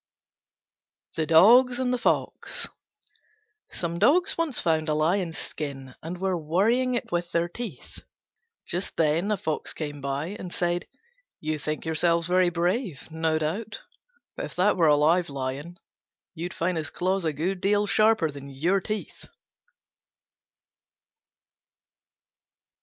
THE 1.13 1.27
DOGS 1.27 1.77
AND 1.77 1.93
THE 1.93 1.99
FOX 1.99 2.67
Some 3.69 3.99
Dogs 3.99 4.35
once 4.35 4.59
found 4.59 4.89
a 4.89 4.95
lion's 4.95 5.37
skin, 5.37 5.93
and 6.01 6.17
were 6.17 6.35
worrying 6.35 6.95
it 6.95 7.11
with 7.11 7.31
their 7.31 7.47
teeth. 7.47 7.99
Just 8.65 8.97
then 8.97 9.29
a 9.29 9.37
Fox 9.37 9.73
came 9.75 10.01
by, 10.01 10.29
and 10.39 10.51
said, 10.51 10.87
"You 11.39 11.59
think 11.59 11.85
yourselves 11.85 12.25
very 12.25 12.49
brave, 12.49 13.11
no 13.11 13.37
doubt; 13.37 13.81
but 14.35 14.45
if 14.45 14.55
that 14.55 14.75
were 14.75 14.87
a 14.87 14.97
live 14.97 15.29
lion 15.29 15.77
you'd 16.33 16.51
find 16.55 16.77
his 16.77 16.89
claws 16.89 17.23
a 17.23 17.31
good 17.31 17.61
deal 17.61 17.85
sharper 17.85 18.31
than 18.31 18.49
your 18.49 18.81
teeth." 18.81 19.27